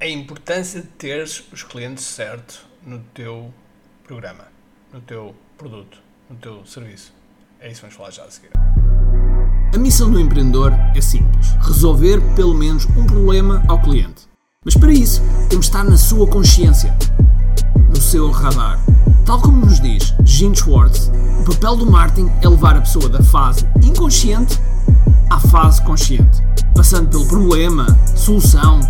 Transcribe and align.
a 0.00 0.06
importância 0.06 0.80
de 0.80 0.86
teres 0.86 1.42
os 1.52 1.62
clientes 1.62 2.04
certos 2.04 2.60
no 2.86 3.00
teu 3.12 3.52
programa, 4.04 4.44
no 4.92 5.00
teu 5.00 5.34
produto, 5.56 5.98
no 6.30 6.36
teu 6.36 6.64
serviço. 6.64 7.12
É 7.60 7.66
isso 7.66 7.76
que 7.76 7.80
vamos 7.82 7.96
falar 7.96 8.10
já 8.10 8.24
a 8.24 8.30
seguir. 8.30 8.50
A 9.74 9.78
missão 9.78 10.10
do 10.10 10.20
empreendedor 10.20 10.72
é 10.94 11.00
simples: 11.00 11.48
resolver 11.60 12.20
pelo 12.36 12.54
menos 12.54 12.84
um 12.96 13.04
problema 13.04 13.62
ao 13.66 13.80
cliente. 13.82 14.28
Mas 14.64 14.74
para 14.74 14.92
isso, 14.92 15.20
temos 15.48 15.66
de 15.66 15.70
estar 15.72 15.84
na 15.84 15.96
sua 15.96 16.26
consciência, 16.28 16.96
no 17.88 18.00
seu 18.00 18.30
radar. 18.30 18.78
Tal 19.26 19.40
como 19.40 19.66
nos 19.66 19.80
diz 19.80 20.14
Gene 20.24 20.56
Schwartz, 20.56 21.10
o 21.40 21.44
papel 21.52 21.76
do 21.76 21.90
marketing 21.90 22.30
é 22.42 22.48
levar 22.48 22.76
a 22.76 22.80
pessoa 22.80 23.08
da 23.08 23.22
fase 23.22 23.66
inconsciente 23.82 24.58
à 25.28 25.40
fase 25.40 25.82
consciente, 25.82 26.40
passando 26.74 27.10
pelo 27.10 27.26
problema, 27.26 27.86
solução, 28.16 28.80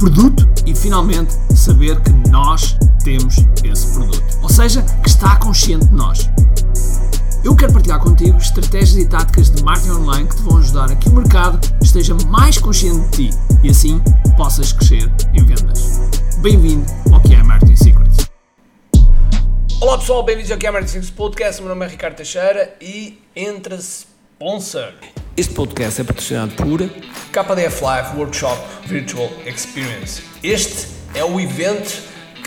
produto 0.00 0.48
e 0.64 0.74
finalmente 0.74 1.34
saber 1.54 2.00
que 2.00 2.10
nós 2.30 2.74
temos 3.04 3.36
esse 3.62 3.92
produto. 3.92 4.38
Ou 4.42 4.48
seja, 4.48 4.82
que 5.02 5.08
está 5.10 5.36
consciente 5.36 5.86
de 5.88 5.94
nós. 5.94 6.30
Eu 7.44 7.54
quero 7.54 7.70
partilhar 7.70 8.00
contigo 8.00 8.38
estratégias 8.38 8.96
e 8.96 9.06
táticas 9.06 9.50
de 9.50 9.62
marketing 9.62 9.90
online 9.90 10.26
que 10.26 10.36
te 10.36 10.42
vão 10.42 10.56
ajudar 10.56 10.90
a 10.90 10.96
que 10.96 11.06
o 11.10 11.12
mercado 11.12 11.60
esteja 11.82 12.14
mais 12.28 12.56
consciente 12.56 13.10
de 13.10 13.28
ti 13.28 13.38
e 13.62 13.68
assim 13.68 14.00
possas 14.38 14.72
crescer 14.72 15.12
em 15.34 15.44
vendas. 15.44 16.00
Bem-vindo 16.38 16.86
ao 17.12 17.20
que 17.20 17.34
é 17.34 17.42
Marketing 17.42 17.76
Secrets. 17.76 18.30
Olá 19.82 19.98
pessoal, 19.98 20.24
bem-vindos 20.24 20.50
ao 20.50 20.56
que 20.56 20.66
é 20.66 20.70
Marketing 20.70 20.92
Secrets 20.92 21.10
Podcast. 21.10 21.60
Meu 21.60 21.68
nome 21.68 21.84
é 21.84 21.88
Ricardo 21.90 22.16
Teixeira 22.16 22.74
e 22.80 23.20
entra 23.36 23.76
sponsor. 23.76 24.94
Este 25.40 25.54
podcast 25.54 25.98
é 25.98 26.04
patrocinado 26.04 26.52
por 26.52 26.80
KDF 27.32 27.82
Live 27.82 28.18
Workshop 28.18 28.60
Virtual 28.84 29.32
Experience. 29.46 30.22
Este 30.42 30.88
é 31.14 31.24
o 31.24 31.40
evento 31.40 32.02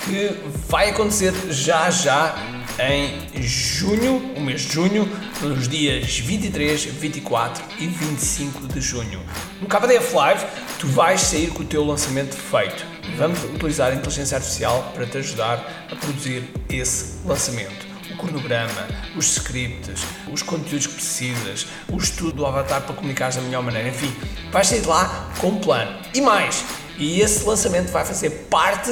que 0.06 0.30
vai 0.70 0.92
acontecer 0.92 1.34
já 1.50 1.90
já 1.90 2.36
em 2.80 3.42
junho, 3.42 4.18
o 4.38 4.42
mês 4.42 4.62
de 4.62 4.74
junho, 4.74 5.10
nos 5.42 5.68
dias 5.68 6.20
23, 6.20 6.84
24 6.84 7.64
e 7.80 7.88
25 7.88 8.68
de 8.68 8.80
junho. 8.80 9.24
No 9.60 9.68
KDF 9.68 10.14
Live, 10.14 10.46
tu 10.78 10.86
vais 10.86 11.20
sair 11.20 11.48
com 11.48 11.64
o 11.64 11.66
teu 11.66 11.84
lançamento 11.84 12.36
feito. 12.36 12.86
Vamos 13.18 13.44
utilizar 13.44 13.92
a 13.92 13.96
inteligência 13.96 14.38
artificial 14.38 14.92
para 14.94 15.08
te 15.08 15.18
ajudar 15.18 15.88
a 15.92 15.96
produzir 15.96 16.48
esse 16.70 17.26
lançamento 17.26 17.93
cronograma, 18.24 18.88
os 19.16 19.38
scripts, 19.38 20.04
os 20.32 20.42
conteúdos 20.42 20.88
que 20.88 20.94
precisas, 20.94 21.68
o 21.92 21.98
estudo 21.98 22.34
do 22.34 22.46
avatar 22.46 22.82
para 22.82 22.96
comunicares 22.96 23.36
da 23.36 23.42
melhor 23.42 23.64
maneira, 23.64 23.90
enfim, 23.90 24.14
vais 24.52 24.68
sair 24.68 24.82
de 24.82 24.88
lá 24.88 25.30
com 25.40 25.50
um 25.50 25.60
plano. 25.60 26.00
E 26.14 26.22
mais, 26.22 26.64
e 26.98 27.22
esse 27.22 27.46
lançamento 27.46 27.92
vai 27.92 28.06
fazer 28.06 28.30
parte 28.50 28.92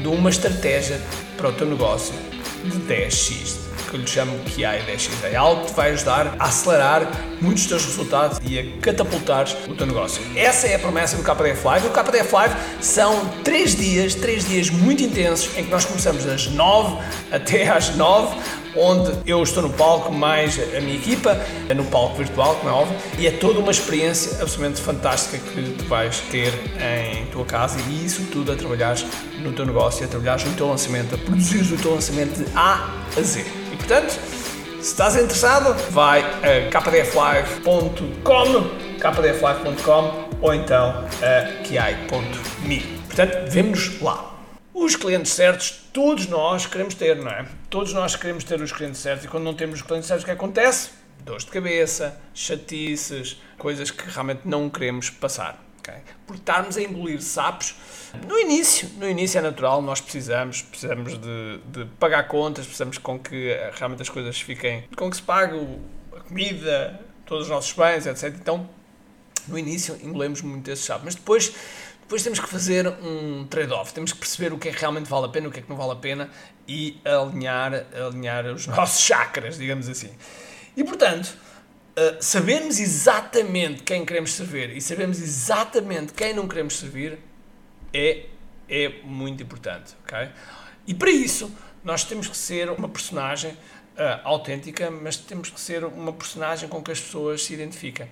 de 0.00 0.08
uma 0.08 0.30
estratégia 0.30 1.00
para 1.36 1.48
o 1.48 1.52
teu 1.52 1.66
negócio 1.66 2.14
de 2.64 2.78
10x 2.80 3.65
que 3.88 3.94
eu 3.94 4.00
lhe 4.00 4.06
chamo 4.06 4.38
QI 4.44 4.62
10x. 4.62 5.10
É 5.24 5.36
algo 5.36 5.62
que 5.62 5.72
te 5.72 5.76
vai 5.76 5.90
ajudar 5.92 6.34
a 6.38 6.44
acelerar 6.44 7.08
muitos 7.40 7.62
dos 7.62 7.70
teus 7.70 7.84
resultados 7.86 8.40
e 8.44 8.58
a 8.58 8.80
catapultar 8.80 9.46
o 9.68 9.74
teu 9.74 9.86
negócio. 9.86 10.22
Essa 10.34 10.66
é 10.66 10.74
a 10.74 10.78
promessa 10.78 11.16
do 11.16 11.22
KDF 11.22 11.64
Live. 11.64 11.86
O 11.86 11.90
KDF 11.90 12.32
Live 12.32 12.54
são 12.80 13.26
3 13.44 13.76
dias, 13.76 14.14
3 14.14 14.48
dias 14.48 14.70
muito 14.70 15.02
intensos 15.02 15.56
em 15.56 15.64
que 15.64 15.70
nós 15.70 15.84
começamos 15.84 16.24
das 16.24 16.46
9 16.46 16.98
até 17.30 17.68
às 17.68 17.94
9 17.94 18.36
onde 18.76 19.12
eu 19.26 19.42
estou 19.42 19.62
no 19.62 19.70
palco 19.70 20.12
mais 20.12 20.58
a 20.76 20.80
minha 20.80 20.96
equipa, 20.96 21.36
no 21.74 21.84
palco 21.86 22.16
virtual, 22.16 22.56
como 22.56 22.68
é 22.68 22.72
óbvio, 22.72 22.96
e 23.18 23.26
é 23.26 23.30
toda 23.30 23.58
uma 23.58 23.70
experiência 23.70 24.32
absolutamente 24.42 24.80
fantástica 24.80 25.38
que 25.38 25.74
tu 25.78 25.84
vais 25.84 26.20
ter 26.30 26.52
em 26.78 27.26
tua 27.26 27.44
casa 27.44 27.78
e 27.88 28.04
isso 28.04 28.22
tudo 28.30 28.52
a 28.52 28.56
trabalhar 28.56 28.96
no 29.38 29.52
teu 29.52 29.64
negócio, 29.64 30.04
a 30.04 30.08
trabalhar 30.08 30.44
no 30.44 30.54
teu 30.54 30.68
lançamento, 30.68 31.14
a 31.14 31.18
produzir 31.18 31.72
o 31.72 31.78
teu 31.78 31.94
lançamento 31.94 32.44
de 32.44 32.46
A 32.54 32.90
a 33.16 33.22
Z. 33.22 33.65
E 33.76 33.78
portanto, 33.78 34.10
se 34.80 34.80
estás 34.80 35.16
interessado, 35.16 35.74
vai 35.90 36.22
a 36.22 36.70
kdflive.com, 36.70 38.24
kdflive.com 38.98 40.28
ou 40.40 40.54
então 40.54 41.04
a 41.20 41.62
kiai.me. 41.62 42.80
Portanto, 43.06 43.50
vemo-nos 43.50 44.00
lá. 44.00 44.34
Os 44.72 44.96
clientes 44.96 45.32
certos, 45.32 45.88
todos 45.92 46.26
nós 46.26 46.64
queremos 46.64 46.94
ter, 46.94 47.16
não 47.16 47.30
é? 47.30 47.44
Todos 47.68 47.92
nós 47.92 48.16
queremos 48.16 48.44
ter 48.44 48.62
os 48.62 48.72
clientes 48.72 48.98
certos 49.00 49.26
e 49.26 49.28
quando 49.28 49.44
não 49.44 49.52
temos 49.52 49.80
os 49.80 49.82
clientes 49.82 50.08
certos, 50.08 50.22
o 50.22 50.26
que 50.26 50.32
acontece? 50.32 50.90
Dores 51.22 51.44
de 51.44 51.50
cabeça, 51.50 52.18
chatices, 52.32 53.36
coisas 53.58 53.90
que 53.90 54.08
realmente 54.08 54.40
não 54.46 54.70
queremos 54.70 55.10
passar. 55.10 55.65
Okay? 55.86 56.02
Por 56.26 56.34
estarmos 56.34 56.76
a 56.76 56.82
engolir 56.82 57.22
sapos, 57.22 57.76
no 58.26 58.36
início, 58.38 58.88
no 58.98 59.08
início 59.08 59.38
é 59.38 59.42
natural, 59.42 59.80
nós 59.80 60.00
precisamos, 60.00 60.62
precisamos 60.62 61.16
de, 61.16 61.58
de 61.66 61.84
pagar 62.00 62.26
contas, 62.26 62.64
precisamos 62.64 62.98
com 62.98 63.18
que 63.18 63.50
eh, 63.50 63.70
realmente 63.74 64.02
as 64.02 64.08
coisas 64.08 64.40
fiquem, 64.40 64.84
com 64.96 65.08
que 65.08 65.16
se 65.16 65.22
pague 65.22 65.56
a 66.16 66.20
comida, 66.20 67.00
todos 67.24 67.44
os 67.44 67.50
nossos 67.50 67.72
bens, 67.72 68.06
etc. 68.06 68.34
Então, 68.34 68.68
no 69.46 69.56
início 69.56 69.96
engolemos 70.02 70.42
muito 70.42 70.68
esse 70.68 70.82
sapo, 70.82 71.04
mas 71.04 71.14
depois 71.14 71.54
depois 72.00 72.22
temos 72.22 72.38
que 72.38 72.48
fazer 72.48 72.86
um 72.86 73.44
trade-off, 73.50 73.92
temos 73.92 74.12
que 74.12 74.18
perceber 74.20 74.52
o 74.52 74.58
que 74.58 74.68
é 74.68 74.72
que 74.72 74.78
realmente 74.78 75.08
vale 75.08 75.26
a 75.26 75.28
pena, 75.28 75.48
o 75.48 75.50
que 75.50 75.58
é 75.58 75.62
que 75.62 75.68
não 75.68 75.76
vale 75.76 75.90
a 75.90 75.96
pena 75.96 76.30
e 76.68 77.00
alinhar, 77.04 77.84
alinhar 77.94 78.46
os 78.46 78.66
nossos 78.68 79.00
chakras, 79.00 79.58
digamos 79.58 79.88
assim. 79.88 80.10
E 80.76 80.84
portanto, 80.84 81.36
uh, 81.96 82.16
sabermos 82.20 82.78
exatamente 82.78 83.82
quem 83.82 84.04
queremos 84.04 84.32
servir 84.34 84.76
e 84.76 84.80
sabermos 84.80 85.20
exatamente 85.20 86.12
quem 86.12 86.34
não 86.34 86.46
queremos 86.46 86.78
servir 86.78 87.18
é, 87.92 88.26
é 88.68 88.88
muito 89.02 89.42
importante, 89.42 89.96
ok? 90.04 90.28
E 90.86 90.94
para 90.94 91.10
isso, 91.10 91.50
nós 91.82 92.04
temos 92.04 92.28
que 92.28 92.36
ser 92.36 92.70
uma 92.70 92.88
personagem 92.88 93.52
uh, 93.52 94.20
autêntica, 94.24 94.90
mas 94.90 95.16
temos 95.16 95.50
que 95.50 95.60
ser 95.60 95.84
uma 95.84 96.12
personagem 96.12 96.68
com 96.68 96.82
que 96.82 96.92
as 96.92 97.00
pessoas 97.00 97.44
se 97.44 97.54
identificam. 97.54 98.06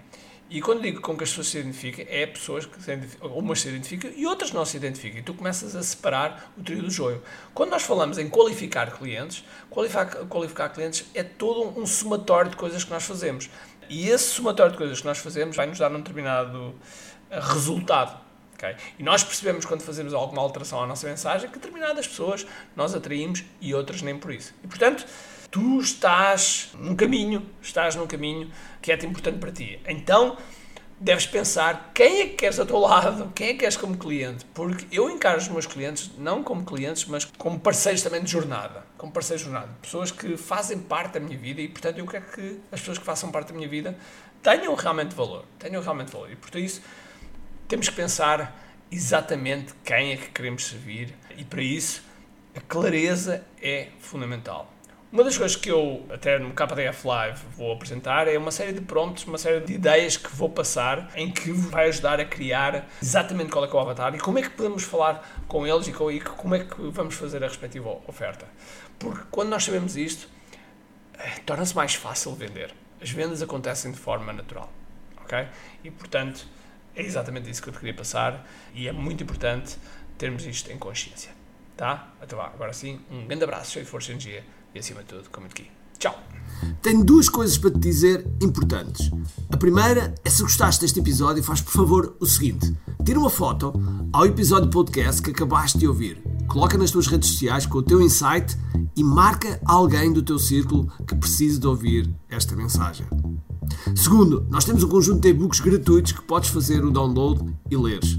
E 0.51 0.61
quando 0.61 0.83
digo 0.83 1.01
com 1.01 1.17
que 1.17 1.25
as 1.25 1.31
pessoas 1.31 1.49
se 1.49 1.59
identificam, 1.59 2.05
é 2.09 2.27
pessoas 2.27 2.67
que 2.67 2.81
se 2.81 2.99
umas 3.23 3.61
se 3.61 3.69
identificam 3.69 4.13
e 4.15 4.27
outras 4.27 4.53
não 4.53 4.65
se 4.65 4.77
identificam. 4.77 5.19
E 5.19 5.23
tu 5.23 5.33
começas 5.33 5.75
a 5.75 5.83
separar 5.83 6.53
o 6.57 6.63
trio 6.63 6.83
do 6.83 6.91
joio. 6.91 7.23
Quando 7.55 7.71
nós 7.71 7.83
falamos 7.83 8.19
em 8.19 8.29
qualificar 8.29 8.93
clientes, 8.97 9.43
qualificar, 9.71 10.07
qualificar 10.27 10.69
clientes 10.69 11.07
é 11.15 11.23
todo 11.23 11.77
um 11.81 11.87
somatório 11.87 12.51
de 12.51 12.57
coisas 12.57 12.85
que 12.85 12.91
nós 12.91 13.05
fazemos. 13.05 13.49
E 13.89 14.09
esse 14.09 14.25
somatório 14.31 14.73
de 14.73 14.79
coisas 14.79 15.01
que 15.01 15.07
nós 15.07 15.19
fazemos 15.19 15.57
vai 15.57 15.67
nos 15.67 15.79
dar 15.79 15.91
um 15.91 15.99
determinado 15.99 16.75
eh, 17.31 17.41
resultado. 17.41 18.19
Okay? 18.55 18.77
E 18.99 19.03
nós 19.03 19.23
percebemos 19.23 19.65
quando 19.65 19.83
fazemos 19.83 20.15
alguma 20.15 20.41
alteração 20.41 20.83
à 20.83 20.87
nossa 20.87 21.07
mensagem 21.07 21.51
que 21.51 21.59
determinadas 21.59 22.07
pessoas 22.07 22.47
nós 22.77 22.95
atraímos 22.95 23.45
e 23.61 23.75
outras 23.75 24.03
nem 24.03 24.19
por 24.19 24.33
isso. 24.33 24.55
E 24.63 24.67
portanto, 24.67 25.07
tu 25.51 25.81
estás 25.81 26.71
num 26.75 26.97
caminho, 26.97 27.45
estás 27.61 27.95
num 27.95 28.07
caminho 28.07 28.51
que 28.81 28.93
é 28.93 28.95
importante 29.05 29.39
para 29.39 29.53
ti. 29.53 29.81
Então, 29.87 30.37
deves 31.05 31.27
pensar 31.27 31.91
quem 31.93 32.23
é 32.23 32.27
que 32.29 32.35
queres 32.37 32.59
ao 32.59 32.65
teu 32.65 32.79
lado, 32.79 33.31
quem 33.35 33.49
é 33.49 33.53
que 33.53 33.59
queres 33.59 33.77
como 33.77 33.95
cliente, 33.95 34.43
porque 34.55 34.87
eu 34.91 35.11
encaro 35.11 35.37
os 35.37 35.49
meus 35.49 35.67
clientes 35.67 36.11
não 36.17 36.43
como 36.43 36.65
clientes, 36.65 37.05
mas 37.05 37.27
como 37.27 37.61
parceiros 37.61 38.01
também 38.01 38.23
de 38.23 38.31
jornada, 38.33 38.87
como 38.97 39.13
parceiros 39.13 39.45
de 39.45 39.51
jornada, 39.51 39.71
pessoas 39.83 40.11
que 40.11 40.35
fazem 40.39 40.79
parte 40.79 41.13
da 41.13 41.21
minha 41.21 41.37
vida 41.37 41.61
e, 41.61 41.69
portanto, 41.69 41.99
eu 41.99 42.07
quero 42.07 42.25
que 42.33 42.59
as 42.73 42.81
pessoas 42.81 42.97
que 42.97 43.05
façam 43.05 43.31
parte 43.31 43.49
da 43.49 43.55
minha 43.55 43.69
vida 43.69 43.95
tenham 44.43 44.75
realmente 44.75 45.15
valor, 45.15 45.45
tenham 45.59 45.83
realmente 45.83 46.11
valor. 46.11 46.33
E, 46.33 46.37
por 46.37 46.57
isso, 46.57 46.81
temos 47.69 47.87
que 47.87 47.95
pensar 47.95 48.59
exatamente 48.91 49.75
quem 49.85 50.13
é 50.13 50.17
que 50.17 50.31
queremos 50.31 50.65
servir 50.65 51.15
e, 51.37 51.45
para 51.45 51.61
isso, 51.61 52.03
a 52.57 52.61
clareza 52.61 53.45
é 53.61 53.89
fundamental. 54.01 54.74
Uma 55.15 55.23
das 55.23 55.39
coisas 55.39 55.55
que 55.55 55.71
eu, 55.71 56.05
até 56.13 56.41
no 56.41 56.53
KDF 56.53 57.07
Live, 57.07 57.39
vou 57.57 57.73
apresentar 57.73 58.27
é 58.27 58.37
uma 58.37 58.51
série 58.51 58.73
de 58.73 58.81
prompts, 58.81 59.25
uma 59.27 59.39
série 59.39 59.61
de 59.61 59.75
ideias 59.75 60.17
que 60.17 60.29
vou 60.35 60.51
passar 60.51 61.09
em 61.15 61.31
que 61.31 61.53
vai 61.53 61.87
ajudar 61.87 62.19
a 62.19 62.25
criar 62.25 62.89
exatamente 63.01 63.53
qual 63.53 63.65
é, 63.65 63.69
que 63.69 63.77
é 63.77 63.79
o 63.79 63.81
avatar 63.81 64.13
e 64.17 64.19
como 64.19 64.41
é 64.41 64.43
que 64.43 64.51
podemos 64.51 64.83
falar 64.83 65.25
com 65.47 65.65
eles 65.65 65.87
e, 65.87 65.93
com, 65.93 66.11
como 66.37 66.57
é 66.57 66.65
que 66.65 66.83
vamos 66.91 67.15
fazer 67.15 67.45
a 67.45 67.47
respectiva 67.47 67.97
oferta. 68.09 68.45
Porque 68.99 69.23
quando 69.31 69.51
nós 69.51 69.63
sabemos 69.63 69.97
isto, 69.97 70.29
eh, 71.17 71.39
torna-se 71.47 71.77
mais 71.77 71.95
fácil 71.95 72.35
vender. 72.35 72.75
As 73.01 73.11
vendas 73.11 73.41
acontecem 73.41 73.93
de 73.93 73.99
forma 74.01 74.33
natural. 74.33 74.69
Ok? 75.23 75.47
E 75.85 75.93
portanto, 75.93 76.45
é 76.97 77.03
exatamente 77.03 77.49
isso 77.49 77.63
que 77.63 77.69
eu 77.69 77.73
te 77.73 77.79
queria 77.79 77.95
passar 77.95 78.45
e 78.75 78.89
é 78.89 78.93
muito 78.93 79.23
importante 79.23 79.77
termos 80.19 80.45
isto 80.45 80.73
em 80.73 80.77
consciência. 80.77 81.31
Tá? 81.77 82.09
Então 82.21 82.37
vá, 82.37 82.47
agora 82.47 82.73
sim, 82.73 83.01
um 83.09 83.29
grande 83.29 83.45
abraço, 83.45 83.71
cheio 83.71 83.85
de 83.85 83.91
força 83.93 84.11
e 84.11 84.15
energia 84.15 84.43
e 84.75 84.79
acima 84.79 85.01
de 85.01 85.07
tudo, 85.07 85.31
como 85.31 85.47
aqui. 85.47 85.67
Tchau! 85.99 86.19
Tenho 86.83 87.05
duas 87.05 87.29
coisas 87.29 87.57
para 87.57 87.71
te 87.71 87.79
dizer 87.79 88.27
importantes. 88.41 89.11
A 89.51 89.57
primeira 89.57 90.15
é 90.25 90.31
se 90.31 90.43
gostaste 90.43 90.81
deste 90.81 91.01
episódio, 91.01 91.43
faz 91.43 91.61
por 91.61 91.73
favor 91.73 92.17
o 92.21 92.27
seguinte: 92.27 92.77
tira 93.05 93.19
uma 93.19 93.31
foto 93.31 93.73
ao 94.13 94.27
episódio 94.27 94.71
podcast 94.71 95.23
que 95.23 95.31
acabaste 95.31 95.79
de 95.79 95.87
ouvir, 95.87 96.23
coloca 96.49 96.77
nas 96.77 96.91
tuas 96.91 97.07
redes 97.07 97.31
sociais 97.31 97.67
com 97.67 97.79
o 97.79 97.83
teu 97.83 98.01
insight 98.01 98.57
e 98.97 99.03
marca 99.03 99.61
alguém 99.65 100.13
do 100.13 100.23
teu 100.23 100.39
círculo 100.39 100.91
que 101.07 101.15
precise 101.15 101.59
de 101.59 101.67
ouvir 101.67 102.15
esta 102.29 102.55
mensagem. 102.55 103.07
Segundo, 103.95 104.47
nós 104.51 104.65
temos 104.65 104.83
um 104.83 104.89
conjunto 104.89 105.21
de 105.21 105.29
e-books 105.29 105.61
gratuitos 105.61 106.13
que 106.13 106.23
podes 106.23 106.51
fazer 106.51 106.85
o 106.85 106.91
download 106.91 107.57
e 107.71 107.77
leres. 107.77 108.19